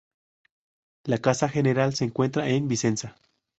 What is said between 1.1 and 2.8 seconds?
casa general se encuentra en